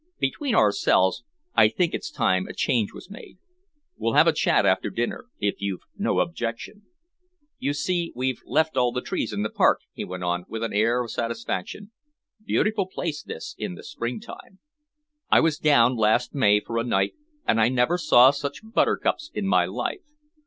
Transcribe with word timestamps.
Between 0.17 0.55
ourselves, 0.55 1.21
I 1.53 1.67
think 1.69 1.93
it's 1.93 2.09
time 2.09 2.47
a 2.47 2.53
change 2.53 2.91
was 2.91 3.11
made. 3.11 3.37
We'll 3.97 4.15
have 4.15 4.25
a 4.25 4.33
chat 4.33 4.65
after 4.65 4.89
dinner, 4.89 5.27
if 5.39 5.61
you've 5.61 5.83
no 5.95 6.21
objection. 6.21 6.87
You 7.59 7.73
see, 7.73 8.11
we've 8.15 8.41
left 8.43 8.75
all 8.75 8.91
the 8.91 9.03
trees 9.03 9.31
in 9.31 9.43
the 9.43 9.49
park," 9.51 9.81
he 9.93 10.03
went 10.03 10.23
on, 10.23 10.45
with 10.49 10.63
an 10.63 10.73
air 10.73 11.03
of 11.03 11.11
satisfaction. 11.11 11.91
"Beautiful 12.43 12.87
place, 12.87 13.21
this, 13.21 13.53
in 13.59 13.75
the 13.75 13.83
springtime. 13.83 14.57
I 15.29 15.39
was 15.39 15.59
down 15.59 15.95
last 15.95 16.33
May 16.33 16.61
for 16.61 16.79
a 16.79 16.83
night, 16.83 17.13
and 17.45 17.61
I 17.61 17.69
never 17.69 17.99
saw 17.99 18.31
such 18.31 18.61
buttercups 18.65 19.29
in 19.35 19.45
my 19.45 19.65
life. 19.65 20.01